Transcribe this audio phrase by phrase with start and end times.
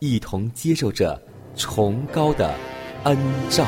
[0.00, 1.20] 一同接受着
[1.54, 2.54] 崇高的
[3.04, 3.16] 恩
[3.50, 3.66] 照。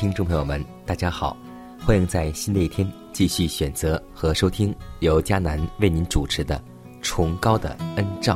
[0.00, 1.36] 听众朋友们，大家好，
[1.84, 6.56] 欢迎在新的一天继续选择和收听由迦南为您主持的
[7.02, 8.34] 《崇高的恩照》。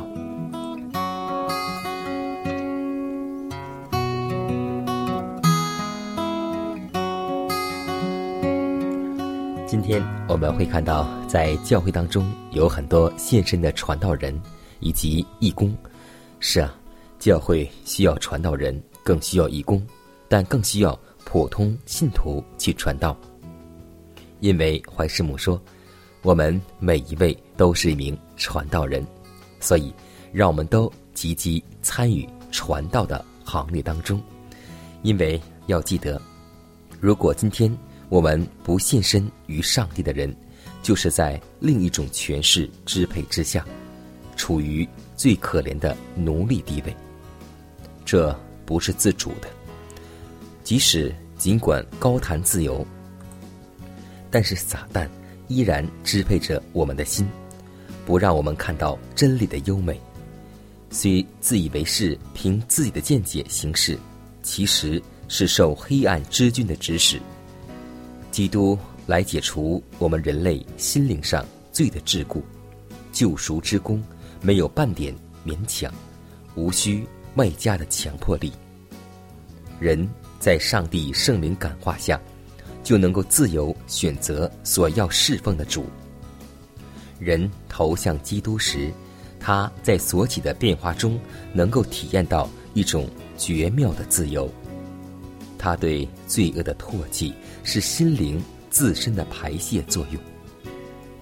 [9.65, 14.39] 今天我们会看到，在教会当中有很多现身的传道人
[14.81, 15.75] 以及义工。
[16.39, 16.71] 是啊，
[17.17, 19.83] 教会需要传道人，更需要义工，
[20.29, 20.95] 但更需要
[21.25, 23.17] 普通信徒去传道。
[24.39, 25.61] 因为怀师母说，
[26.21, 29.05] 我们每一位都是一名传道人，
[29.59, 29.93] 所以
[30.31, 34.21] 让我们都积极参与传道的行列当中。
[35.01, 36.21] 因为要记得，
[36.99, 37.75] 如果今天
[38.09, 40.35] 我们不献身于上帝的人，
[40.81, 43.65] 就是在另一种权势支配之下，
[44.35, 46.95] 处于最可怜的奴隶地位。
[48.03, 49.47] 这不是自主的。
[50.65, 52.83] 即使尽管高谈自由，
[54.31, 55.07] 但是撒旦
[55.47, 57.25] 依然支配着我们的心，
[58.03, 60.01] 不让我们看到真理的优美。
[60.89, 63.95] 虽自以为是凭自己的见解行事，
[64.41, 67.21] 其实是受黑暗之君的指使。
[68.31, 72.41] 基督来解除我们人类心灵上罪的桎梏，
[73.11, 74.03] 救赎之功
[74.41, 75.15] 没有半点
[75.45, 75.93] 勉强，
[76.55, 77.05] 无需
[77.35, 78.51] 外加的强迫力。
[79.79, 80.09] 人
[80.45, 82.21] 在上帝圣灵感化下，
[82.83, 85.87] 就能够自由选择所要侍奉的主。
[87.17, 88.93] 人投向基督时，
[89.39, 91.19] 他在所起的变化中，
[91.51, 94.47] 能够体验到一种绝妙的自由。
[95.57, 98.39] 他对罪恶的唾弃是心灵
[98.69, 100.21] 自身的排泄作用。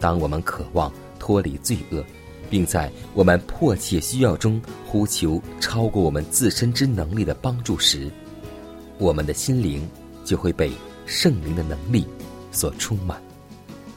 [0.01, 2.03] 当我们渴望脱离罪恶，
[2.49, 8.11] 并在我们迫切需要中呼求超过我们自身之能力的帮助时，
[8.99, 9.87] 我们的心灵
[10.23, 10.71] 就会被
[11.05, 12.05] 圣灵的能力
[12.51, 13.21] 所充满，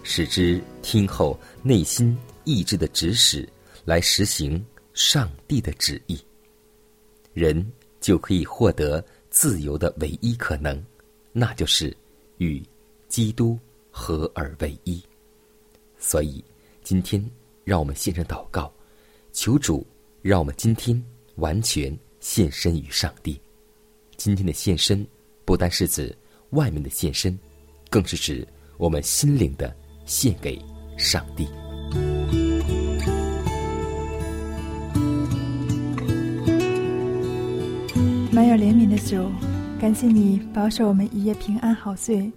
[0.03, 3.49] 使之听候内心意志的指使，
[3.85, 4.65] 来实行
[4.95, 6.19] 上帝的旨意。
[7.33, 7.65] 人
[8.01, 10.83] 就可以获得自由的唯一可能，
[11.33, 11.95] 那就是
[12.39, 12.63] 与
[13.09, 13.59] 基督
[13.91, 15.03] 合而为一。
[15.99, 16.43] 所以，
[16.83, 17.25] 今天
[17.63, 18.73] 让我们献上祷告，
[19.33, 19.87] 求主
[20.23, 21.01] 让我们今天
[21.37, 23.39] 完全献身于上帝。
[24.17, 25.07] 今天的献身，
[25.45, 26.17] 不单是指
[26.51, 27.39] 外面的献身，
[27.91, 28.47] 更是指
[28.79, 29.75] 我们心灵的
[30.05, 30.61] 献给
[30.97, 31.47] 上帝。
[38.33, 39.31] 满有怜悯的主，
[39.81, 42.31] 感谢你保守我们一夜平安好睡，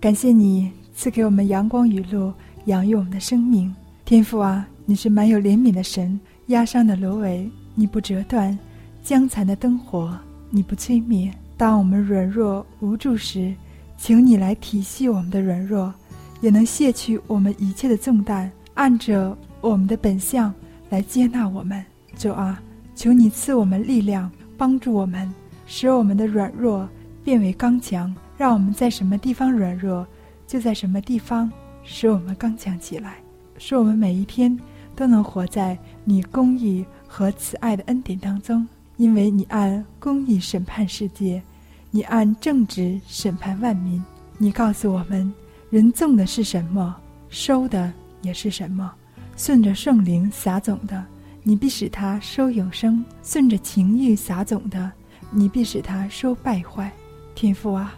[0.00, 2.32] 感谢你赐给我们阳光雨露，
[2.64, 3.72] 养育我们的生命。
[4.04, 8.58] 天父啊，你是满有怜悯的神，压伤的芦苇你不折断，
[9.04, 10.18] 将残的灯火
[10.50, 11.32] 你不催眠。
[11.56, 13.54] 当我们软弱无助时，
[13.96, 15.92] 请你来体恤我们的软弱，
[16.40, 20.52] 也能卸去我们一切的重担，按着我们的本相
[20.90, 21.84] 来接纳我们。
[22.16, 22.60] 主啊，
[22.94, 25.32] 求你赐我们力量，帮助我们，
[25.66, 26.88] 使我们的软弱
[27.24, 28.14] 变为刚强。
[28.38, 30.06] 让我们在什么地方软弱，
[30.46, 31.50] 就在什么地方，
[31.82, 33.14] 使我们刚强起来，
[33.56, 34.54] 使我们每一天
[34.94, 38.68] 都能活在你公义和慈爱的恩典当中。
[38.96, 41.42] 因为你按公义审判世界，
[41.90, 44.02] 你按正直审判万民。
[44.38, 45.32] 你告诉我们，
[45.70, 46.94] 人种的是什么，
[47.28, 48.92] 收的也是什么。
[49.36, 51.04] 顺着圣灵撒种的，
[51.42, 54.90] 你必使他收永生；顺着情欲撒种的，
[55.30, 56.90] 你必使他收败坏。
[57.34, 57.94] 天父啊，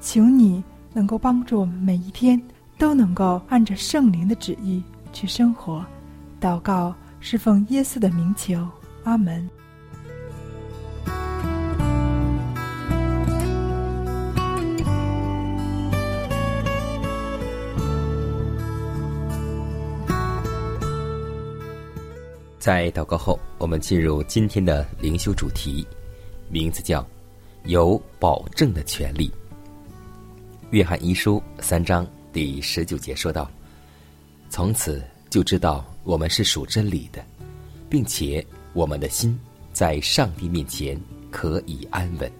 [0.00, 0.62] 求你
[0.92, 2.40] 能够帮助我们每一天
[2.76, 4.82] 都能够按着圣灵的旨意
[5.12, 5.84] 去生活。
[6.40, 8.66] 祷告是奉耶稣的名求，
[9.04, 9.48] 阿门。
[22.60, 25.86] 在祷告后，我们进入今天的灵修主题，
[26.50, 27.04] 名字叫
[27.64, 29.32] “有保证的权利”。
[30.70, 33.50] 约翰一书三章第十九节说道
[34.50, 37.24] ：“从此就知道我们是属真理的，
[37.88, 39.40] 并且我们的心
[39.72, 42.30] 在上帝面前可以安稳。”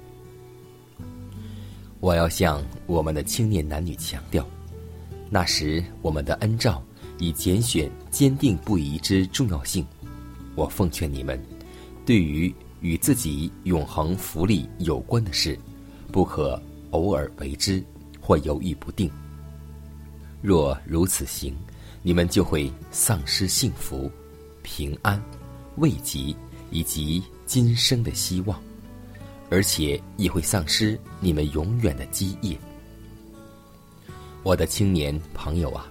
[1.98, 4.46] 我要向我们的青年男女强调，
[5.30, 6.82] 那时我们的恩照
[7.18, 9.82] 以拣选坚定不移之重要性。
[10.54, 11.40] 我奉劝你们，
[12.04, 15.58] 对于与自己永恒福利有关的事，
[16.10, 16.60] 不可
[16.90, 17.82] 偶尔为之
[18.20, 19.10] 或犹豫不定。
[20.42, 21.54] 若如此行，
[22.02, 24.10] 你们就会丧失幸福、
[24.62, 25.22] 平安、
[25.76, 26.34] 慰藉
[26.70, 28.58] 以及今生的希望，
[29.50, 32.58] 而且也会丧失你们永远的基业。
[34.42, 35.86] 我的青年朋友啊，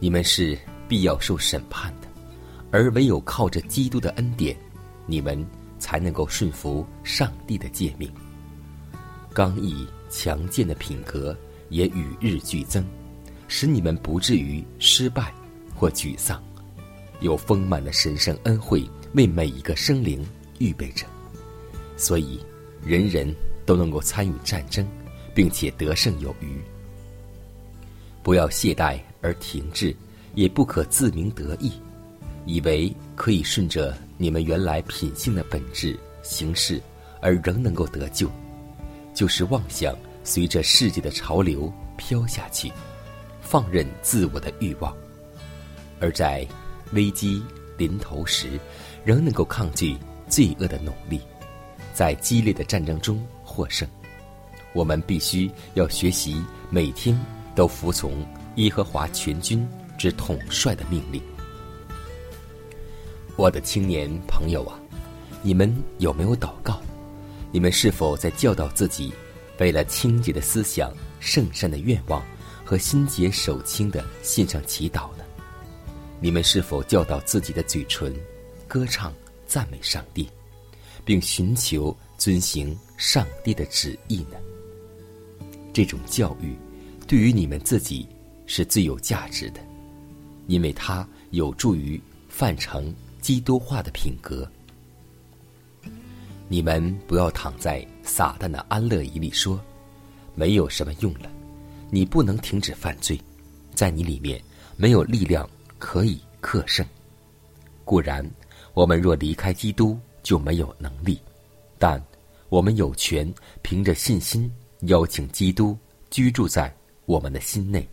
[0.00, 0.58] 你们是
[0.88, 2.08] 必要受审判的。
[2.74, 4.56] 而唯有靠着基督的恩典，
[5.06, 5.46] 你们
[5.78, 8.12] 才能够顺服上帝的诫命。
[9.32, 11.36] 刚毅强健的品格
[11.68, 12.84] 也与日俱增，
[13.46, 15.32] 使你们不至于失败
[15.72, 16.42] 或沮丧。
[17.20, 20.26] 有丰满的神圣恩惠为每一个生灵
[20.58, 21.06] 预备着，
[21.96, 22.44] 所以
[22.84, 23.32] 人人
[23.64, 24.84] 都能够参与战争，
[25.32, 26.60] 并且得胜有余。
[28.20, 29.94] 不要懈怠而停滞，
[30.34, 31.72] 也不可自鸣得意。
[32.46, 36.80] 以为可以顺着你们原来品性的本质行事，
[37.20, 38.30] 而仍能够得救，
[39.14, 42.70] 就是妄想随着世界的潮流飘下去，
[43.40, 44.94] 放任自我的欲望，
[46.00, 46.46] 而在
[46.92, 47.42] 危机
[47.76, 48.60] 临头时，
[49.04, 49.96] 仍能够抗拒
[50.28, 51.20] 罪恶的努力，
[51.92, 53.88] 在激烈的战争中获胜。
[54.72, 57.18] 我们必须要学习每天
[57.54, 58.26] 都服从
[58.56, 61.22] 耶和华全军之统帅的命令。
[63.36, 64.78] 我的青年朋友啊，
[65.42, 66.80] 你们有没有祷告？
[67.50, 69.12] 你们是否在教导自己，
[69.58, 72.24] 为了清洁的思想、圣善的愿望
[72.64, 75.24] 和心洁手清的献上祈祷呢？
[76.20, 78.14] 你们是否教导自己的嘴唇，
[78.68, 79.12] 歌唱
[79.48, 80.28] 赞美上帝，
[81.04, 84.36] 并寻求遵行上帝的旨意呢？
[85.72, 86.54] 这种教育，
[87.08, 88.06] 对于你们自己
[88.46, 89.60] 是最有价值的，
[90.46, 92.94] 因为它有助于范成。
[93.24, 94.46] 基督化的品格，
[96.46, 99.58] 你们不要躺在撒旦的安乐椅里说，
[100.34, 101.20] 没有什么用了。
[101.88, 103.18] 你不能停止犯罪，
[103.74, 104.38] 在你里面
[104.76, 105.48] 没有力量
[105.78, 106.86] 可以克胜。
[107.82, 108.30] 固然，
[108.74, 111.18] 我们若离开基督就没有能力，
[111.78, 111.98] 但
[112.50, 113.32] 我们有权
[113.62, 115.74] 凭着信心邀请基督
[116.10, 116.70] 居住在
[117.06, 117.88] 我们的心内，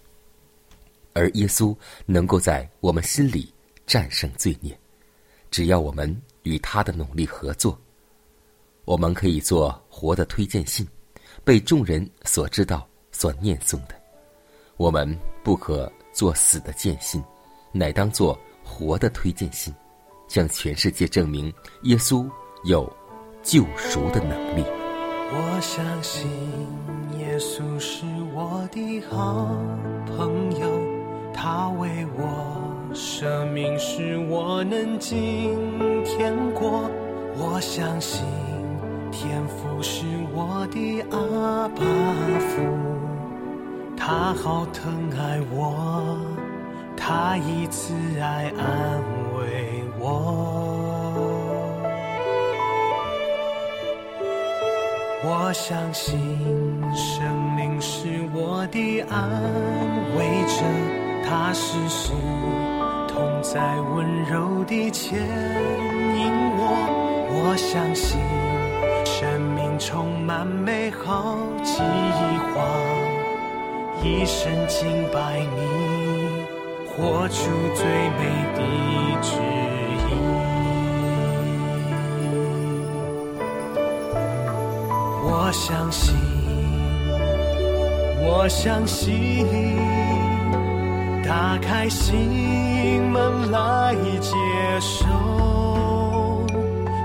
[1.13, 1.73] 而耶稣
[2.05, 3.49] 能够在我们心里
[3.87, 4.77] 战胜罪孽。
[5.51, 7.77] 只要我们与他的努力合作，
[8.85, 10.87] 我们可以做活的推荐信，
[11.43, 13.93] 被众人所知道、所念诵的。
[14.77, 17.21] 我们不可做死的荐信，
[17.73, 19.73] 乃当做活的推荐信，
[20.29, 21.53] 向全世界证明
[21.83, 22.25] 耶稣
[22.63, 22.89] 有
[23.43, 24.63] 救赎的能力。
[25.33, 26.29] 我相信
[27.19, 29.53] 耶稣是我的好
[30.07, 32.60] 朋友，他为我。
[32.93, 35.57] 生命是我能今
[36.03, 36.89] 天过，
[37.37, 38.25] 我相信
[39.11, 41.81] 天父是我的阿爸
[42.49, 42.61] 父，
[43.95, 46.17] 他好疼爱我，
[46.97, 49.01] 他以慈爱安
[49.37, 51.07] 慰我。
[55.23, 56.19] 我相信
[56.93, 57.23] 生
[57.55, 59.29] 命是我的安
[60.17, 60.65] 慰者，
[61.25, 62.11] 他时时。
[63.21, 66.63] 风在温柔地牵引我，
[67.29, 68.19] 我相信
[69.05, 71.83] 生命充满美好计
[72.49, 72.65] 划，
[74.03, 76.47] 一生敬拜你，
[76.87, 77.85] 活出最
[78.17, 78.25] 美
[78.55, 78.59] 的
[79.21, 79.37] 旨
[80.07, 80.09] 意。
[85.23, 86.15] 我相信，
[88.23, 89.45] 我相信，
[91.31, 94.35] 打开心门来接
[94.81, 95.05] 受，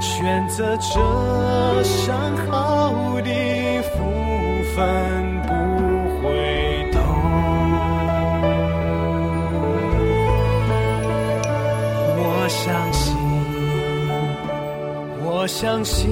[0.01, 3.31] 选择这上好的
[3.83, 4.03] 福
[4.75, 5.37] 分。
[15.39, 16.11] 我相信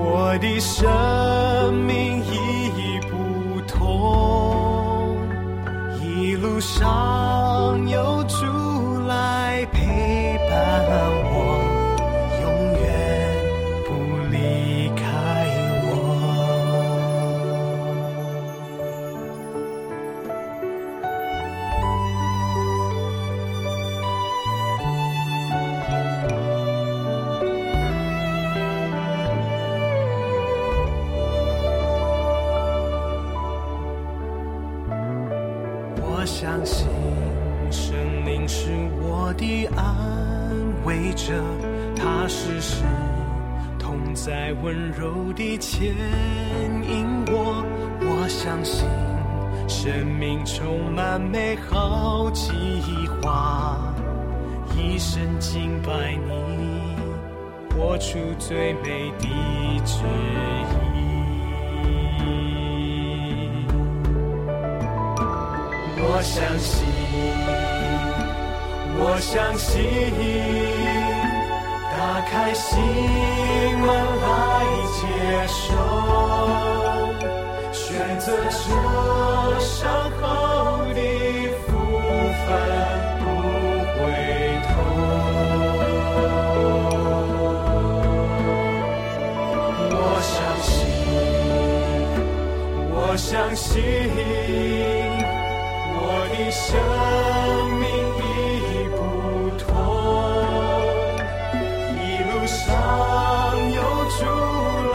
[0.00, 2.20] 我的生命
[6.40, 8.09] 路上有
[58.10, 59.28] 出最美的
[59.84, 60.98] 旨意。
[66.02, 66.84] 我相信，
[68.98, 69.70] 我相信。
[71.92, 72.80] 打开心
[73.78, 73.86] 门
[74.24, 74.26] 来
[74.96, 75.00] 接
[75.46, 75.62] 受，
[77.72, 78.58] 选择这
[79.60, 79.70] 伤
[80.20, 80.26] 口
[93.12, 93.82] 我相信
[95.96, 95.98] 我
[96.30, 96.70] 的生
[97.80, 97.84] 命
[98.20, 98.96] 已不
[99.58, 99.66] 同
[101.98, 102.62] 一路上
[103.74, 103.78] 有
[104.14, 104.22] 主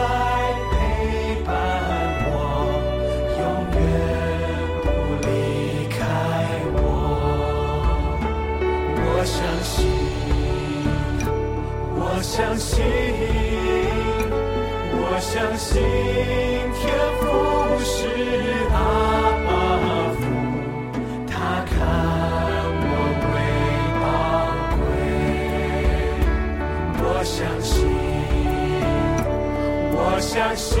[0.72, 0.74] 陪
[1.44, 1.46] 伴
[2.32, 2.34] 我
[3.36, 3.40] 永
[3.76, 3.84] 远
[4.80, 4.84] 不
[5.26, 5.28] 离
[5.90, 6.00] 开
[6.72, 6.76] 我
[8.96, 9.76] 我相信
[11.94, 13.45] 我相信。
[15.36, 16.82] 相信天
[17.20, 17.26] 父
[17.84, 18.08] 是
[18.72, 18.76] 阿
[19.44, 19.48] 爸
[20.14, 20.18] 父，
[21.26, 21.30] 他
[21.66, 21.76] 看
[22.80, 22.88] 我
[23.34, 23.36] 为
[24.00, 24.02] 宝
[24.78, 24.80] 贵。
[27.02, 27.76] 我相信，
[29.92, 30.80] 我相信，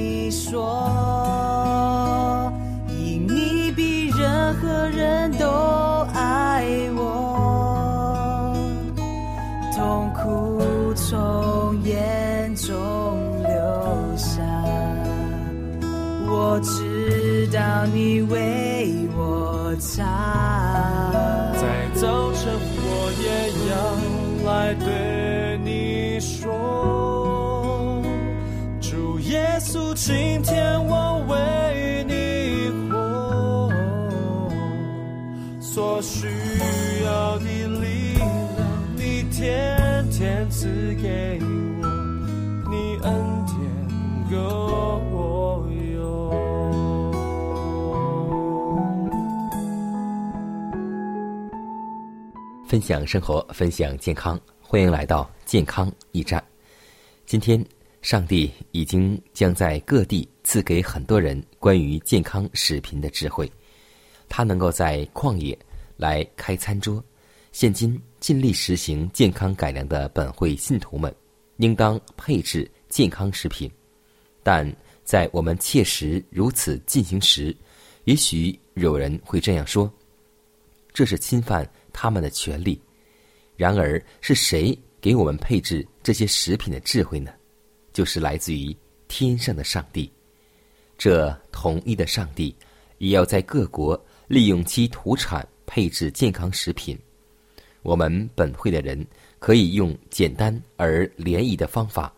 [0.31, 0.81] 说，
[2.89, 5.45] 因你比任何人都
[6.13, 8.55] 爱我，
[9.75, 12.71] 痛苦从眼中
[13.43, 13.51] 流
[14.15, 14.41] 下，
[16.27, 20.50] 我知道你为我擦。
[30.03, 33.71] 今天我为你活，
[35.61, 36.25] 所需
[37.05, 38.27] 要的力量，
[38.95, 40.65] 你天天赐
[40.95, 41.39] 给
[41.83, 41.87] 我，
[42.71, 43.13] 你恩
[43.45, 43.55] 典
[44.31, 44.37] 够
[45.11, 45.93] 我用。
[52.67, 56.43] 分享生活，分享健康，欢迎来到健康驿站。
[57.27, 57.63] 今天，
[58.01, 63.49] 上帝已经将在各地赐给很多人关于健康食品的智慧。
[64.27, 65.57] 他能够在旷野
[65.97, 67.03] 来开餐桌。
[67.51, 71.13] 现今尽力实行健康改良的本会信徒们，
[71.57, 73.69] 应当配置健康食品。
[74.41, 77.55] 但在我们切实如此进行时，
[78.05, 79.91] 也许有人会这样说：
[80.93, 82.81] 这是侵犯他们的权利。
[83.57, 87.31] 然而，是谁给我们配置这些食品的智慧呢？
[87.93, 88.75] 就是来自于
[89.07, 90.11] 天上的上帝。
[90.97, 92.55] 这统一的上帝，
[92.99, 96.97] 也要在各国利用其土产配置健康食品。
[97.81, 99.03] 我们本会的人
[99.39, 102.13] 可以用简单而联谊的方法，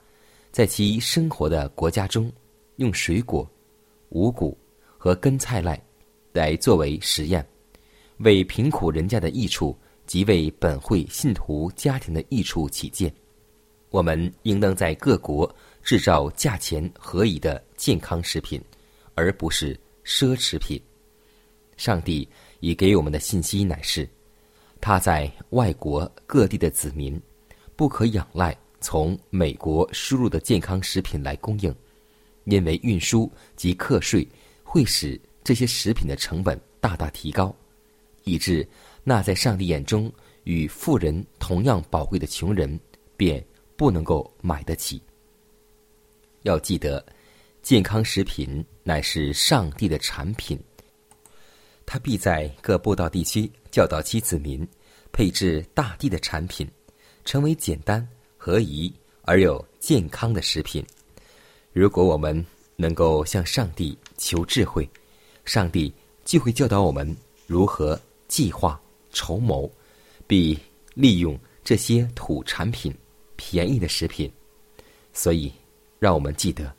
[0.52, 2.30] 在其生活的国家中，
[2.76, 3.50] 用水果、
[4.10, 4.58] 五谷
[4.98, 5.82] 和根菜类
[6.34, 7.46] 来作为实验，
[8.18, 9.74] 为贫苦人家的益处
[10.06, 13.14] 及为本会信徒家庭的益处起见，
[13.94, 15.48] 我们应当在各国
[15.84, 18.60] 制造价钱合宜的健康食品，
[19.14, 20.82] 而不是奢侈品。
[21.78, 22.28] 上帝
[22.60, 24.10] 已给我们的信息乃是。
[24.82, 27.22] 他在外国各地的子民，
[27.76, 31.74] 不可仰赖从美国输入的健康食品来供应，
[32.46, 34.28] 因为运输及课税
[34.64, 37.56] 会使这些食品的成本大大提高，
[38.24, 38.68] 以致
[39.04, 40.12] 那在上帝眼中
[40.46, 42.80] 与富人同样宝贵的穷人，
[43.16, 45.02] 便不能够买得起。
[46.44, 47.06] 要记得，
[47.62, 50.60] 健康食品乃是上帝的产品。
[51.86, 54.68] 他必在各布道地区教导其子民，
[55.12, 56.70] 配置大地的产品，
[57.26, 58.08] 成为简单、
[58.38, 60.86] 合宜而又健康的食品。
[61.72, 64.90] 如果我们能够向上帝求智慧，
[65.44, 67.16] 上帝就会教导我们
[67.48, 68.82] 如何计划、
[69.12, 69.70] 筹谋，
[70.26, 70.58] 并
[70.94, 72.94] 利用这些土产品、
[73.36, 74.32] 便宜的食品。
[75.14, 75.52] 所以，
[76.00, 76.74] 让我们记得，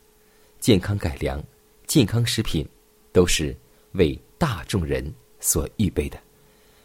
[0.61, 1.43] 健康改良、
[1.87, 2.67] 健康食品
[3.13, 3.57] 都是
[3.93, 4.19] 为。
[4.37, 5.03] 大众人
[5.41, 6.19] 所预备的，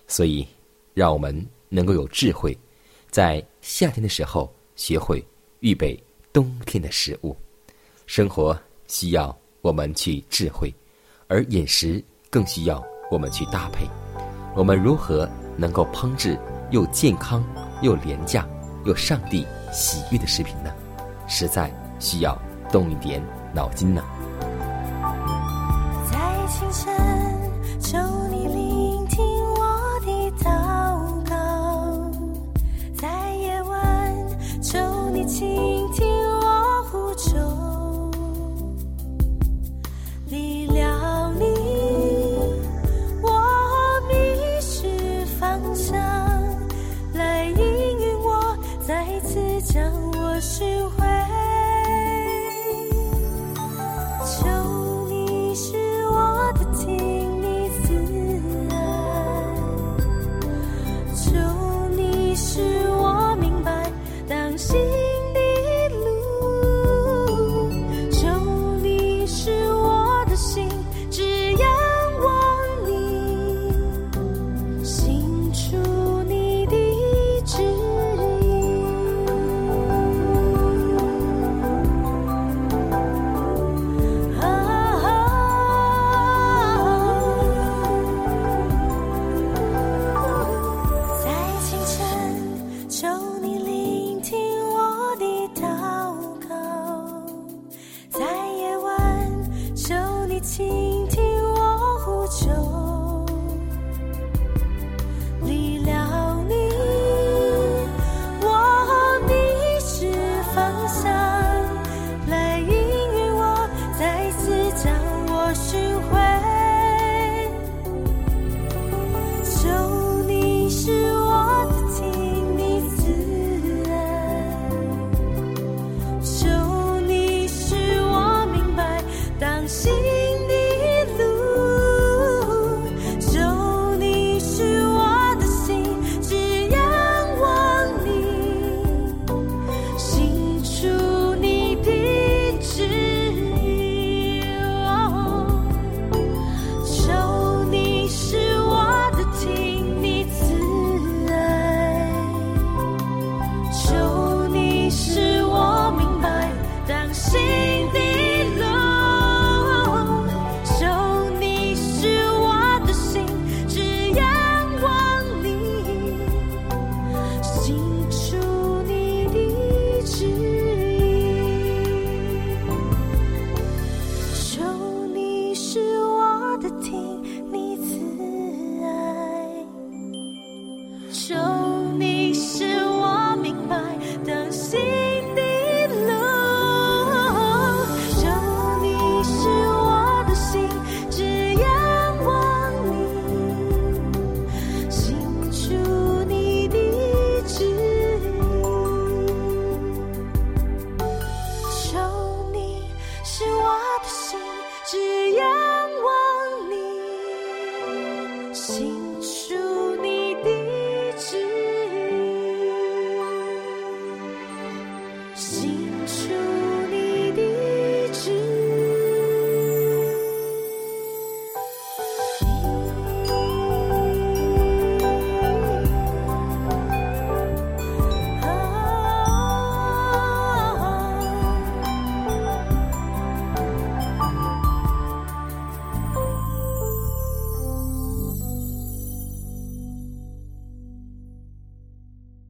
[0.07, 0.47] 所以
[0.93, 2.57] 让我们能够有智慧，
[3.09, 5.21] 在夏天的时候学会
[5.59, 6.01] 预备
[6.31, 7.35] 冬天的食物。
[8.05, 10.73] 生活需要我们去智慧，
[11.27, 13.85] 而饮食更需要我们去搭配。
[14.55, 16.39] 我们如何能够烹制
[16.71, 17.43] 又健康
[17.81, 18.47] 又廉价
[18.85, 20.71] 又上帝洗浴的视频呢？
[21.27, 22.37] 实在需要
[22.71, 23.21] 动一点
[23.53, 24.03] 脑筋呢。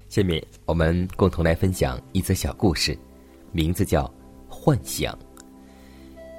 [0.10, 2.98] 下面我们共同来分享一则小故事，
[3.52, 4.06] 名字叫
[4.50, 5.14] 《幻想》。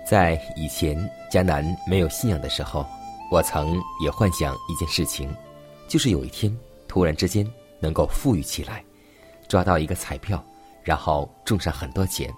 [0.05, 0.99] 在以前
[1.31, 2.85] 迦南没有信仰的时候，
[3.31, 5.33] 我曾也幻想一件事情，
[5.87, 6.55] 就是有一天
[6.89, 8.85] 突然之间能够富裕起来，
[9.47, 10.45] 抓到一个彩票，
[10.83, 12.29] 然后中上很多钱。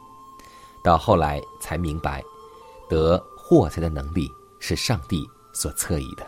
[0.85, 2.23] 到后来才明白，
[2.90, 4.29] 得获财的能力
[4.61, 6.27] 是上帝所赐予的。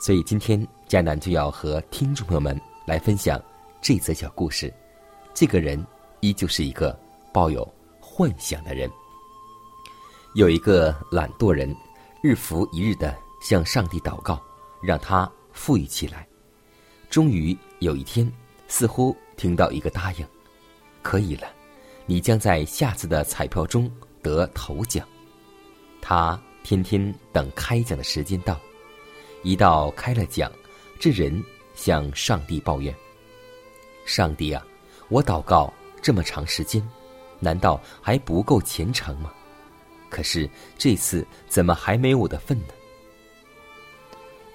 [0.00, 3.40] 所以今天迦南就要和听众朋友们来分享。
[3.80, 4.72] 这则小故事，
[5.32, 5.84] 这个人
[6.20, 6.98] 依旧是一个
[7.32, 7.66] 抱有
[8.00, 8.90] 幻想的人。
[10.34, 11.74] 有一个懒惰人，
[12.22, 14.40] 日复一日的向上帝祷告，
[14.82, 16.26] 让他富裕起来。
[17.08, 18.30] 终于有一天，
[18.66, 20.26] 似乎听到一个答应
[21.02, 21.48] ：“可以了，
[22.04, 23.90] 你将在下次的彩票中
[24.22, 25.06] 得头奖。”
[26.02, 28.60] 他天天等开奖的时间到，
[29.42, 30.52] 一到开了奖，
[31.00, 31.42] 这人
[31.74, 32.94] 向上帝抱怨。
[34.08, 34.66] 上帝啊，
[35.10, 36.82] 我祷告这么长时间，
[37.38, 39.30] 难道还不够虔诚吗？
[40.08, 42.72] 可是这次怎么还没有我的份呢？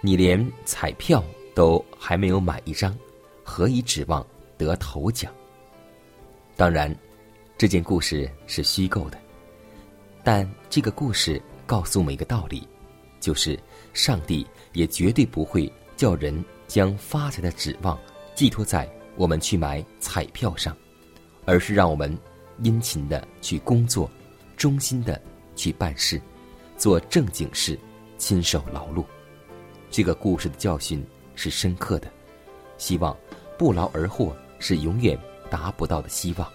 [0.01, 2.97] 你连彩票都还没有买一张，
[3.43, 4.25] 何以指望
[4.57, 5.31] 得头奖？
[6.57, 6.93] 当然，
[7.55, 9.19] 这件故事是虚构的，
[10.23, 12.67] 但这个故事告诉我们一个道理，
[13.19, 13.57] 就是
[13.93, 17.95] 上帝也绝对不会叫人将发财的指望
[18.33, 18.89] 寄托在。
[19.15, 20.76] 我们去买彩票上，
[21.45, 22.17] 而是让我们
[22.62, 24.10] 殷勤的去工作，
[24.58, 25.21] 忠心的
[25.56, 26.21] 去办事，
[26.78, 27.78] 做正经事，
[28.17, 29.06] 亲手劳碌。
[29.91, 32.12] 这个故事的教训是深刻的，
[32.78, 33.15] 希望
[33.58, 35.17] 不劳而获是永远
[35.49, 36.52] 达不到的希望，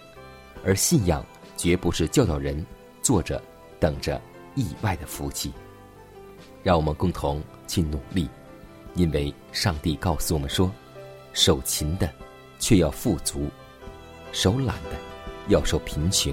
[0.65, 1.25] 而信仰
[1.57, 2.67] 绝不是教导人
[3.01, 3.41] 坐着
[3.79, 4.21] 等着
[4.57, 5.53] 意外的福气。
[6.65, 8.29] 让我们共同去努力，
[8.95, 10.71] 因为上帝告诉我们说
[11.33, 12.13] ：“守勤的。”
[12.59, 13.49] 却要富足，
[14.33, 14.97] 手懒的
[15.49, 16.33] 要受贫穷。